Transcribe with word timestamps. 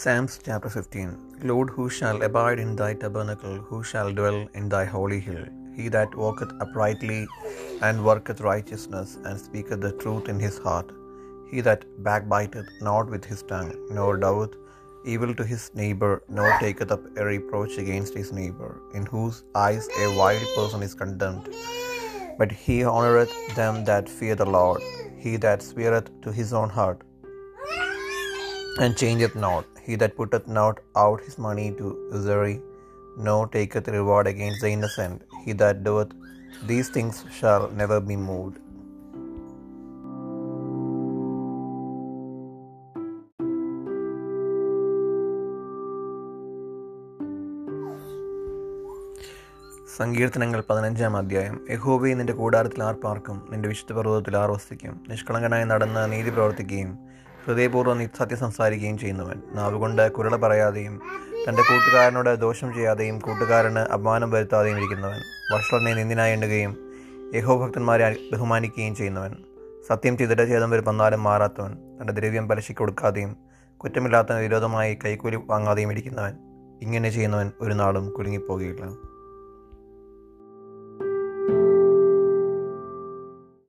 Psalms 0.00 0.34
chapter 0.46 0.70
15 0.72 1.06
Lord, 1.50 1.70
who 1.74 1.84
shall 1.94 2.18
abide 2.26 2.60
in 2.64 2.76
thy 2.80 2.90
tabernacle, 3.02 3.56
who 3.68 3.78
shall 3.90 4.10
dwell 4.18 4.36
in 4.58 4.68
thy 4.74 4.82
holy 4.92 5.18
hill? 5.28 5.44
He 5.76 5.86
that 5.94 6.12
walketh 6.20 6.52
uprightly 6.64 7.22
and 7.86 8.04
worketh 8.08 8.42
righteousness, 8.48 9.10
and 9.24 9.40
speaketh 9.46 9.80
the 9.84 9.90
truth 10.02 10.28
in 10.32 10.38
his 10.44 10.58
heart. 10.66 10.92
He 11.50 11.62
that 11.68 11.82
backbiteth 12.08 12.68
not 12.88 13.10
with 13.14 13.24
his 13.30 13.42
tongue, 13.52 13.72
nor 13.96 14.12
doeth 14.26 14.54
evil 15.14 15.32
to 15.40 15.46
his 15.52 15.64
neighbour, 15.80 16.12
nor 16.28 16.50
taketh 16.60 16.92
up 16.96 17.02
a 17.22 17.24
reproach 17.32 17.74
against 17.84 18.14
his 18.20 18.30
neighbour, 18.40 18.72
in 18.94 19.04
whose 19.14 19.42
eyes 19.66 19.88
a 20.04 20.08
wild 20.20 20.46
person 20.58 20.84
is 20.88 20.94
condemned. 21.02 21.48
But 22.40 22.52
he 22.66 22.78
honoureth 22.94 23.34
them 23.56 23.82
that 23.90 24.14
fear 24.20 24.36
the 24.42 24.50
Lord. 24.58 24.80
He 25.26 25.34
that 25.46 25.68
sweareth 25.70 26.08
to 26.26 26.38
his 26.40 26.52
own 26.62 26.70
heart, 26.78 27.02
and 28.84 28.96
changeth 29.02 29.36
not. 29.48 29.66
He 29.88 29.96
that 29.96 30.16
putteth 30.16 30.46
not 30.48 30.80
out 30.96 31.20
his 31.20 31.36
money 31.38 31.68
to 31.78 31.86
usury, 32.12 32.56
nor 33.16 33.48
taketh 33.48 33.88
reward 33.88 34.26
against 34.26 34.60
the 34.60 34.70
innocent. 34.70 35.22
He 35.44 35.54
that 35.54 35.82
doeth 35.82 36.12
these 36.66 36.90
things 36.90 37.24
shall 37.40 37.70
never 37.72 38.00
be 38.00 38.16
moved. 38.30 38.56
സങ്കീർത്തനങ്ങൾ 49.98 50.60
പതിനഞ്ചാം 50.68 51.14
അധ്യായം 51.16 51.54
യഹോബയെ 51.70 52.14
നിന്റെ 52.14 52.32
കൂടാരത്തിൽ 52.32 52.82
ആർപാർക്കും 52.82 53.38
നിന്റെ 53.52 53.68
വിശുദ്ധ 53.68 53.92
പർവതത്തിൽ 53.92 54.34
R 54.36 54.50
വസിക്കും 54.50 54.94
നിഷ്കളങ്കനായി 55.08 55.64
നടന്ന് 55.64 56.02
നീതി 56.12 56.30
പ്രവർത്തിക്കുകയും 56.30 56.90
ഹൃദയപൂർവം 57.48 58.08
സത്യം 58.18 58.38
സംസാരിക്കുകയും 58.38 58.98
ചെയ്യുന്നവൻ. 58.98 59.42
നാവുകൊണ്ട് 59.54 60.12
കുരള 60.12 60.36
പറയാതെയും 60.36 61.00
തന്റെ 61.48 61.62
കൂട്ടുകാരനോട് 61.62 62.40
ദോഷം 62.40 62.74
ചെയ്യാതെയും 62.74 63.18
കൂട്ടുകാരന് 63.18 63.78
അപമാനം 63.78 64.30
വരുത്താതെയും 64.30 64.76
ഇരിക്കുന്നവൻ. 64.76 65.20
വഷളനെ 65.54 65.94
നിന്ദിനായി 65.94 66.32
എണ്ണുകയും 66.32 66.92
യഹോഭക്തന്മാരെ 67.34 68.16
ബഹുമാനിക്കുകയും 68.32 68.96
ചെയ്യുന്നവൻ. 68.96 69.36
സത്യം 69.88 70.18
ചെയ്തിട്ട് 70.18 70.48
ചേതം 70.48 70.70
വരെ 70.70 70.82
വന്നാലും 70.82 71.22
മാറാത്തവൻ. 71.22 71.72
തന്റെ 72.00 72.12
ദ്രവ്യം 72.12 72.48
പലിശയ്ക്ക് 72.48 72.78
കൊടുക്കാതെയും 72.78 73.36
കുറ്റമില്ലാത്ത 73.76 74.32
വിരോധമായി 74.32 74.98
കൈക്കൂലി 75.04 75.38
വാങ്ങാതെയും 75.46 75.92
ഇരിക്കുന്നവൻ. 75.92 76.32
ഇങ്ങനെ 76.82 77.10
ചെയ്യുന്നവൻ 77.10 77.50
ഒരു 77.60 77.72
നാളും 77.72 78.10
കുലുങ്ങിപ്പോകുകയില്ല. 78.10 78.84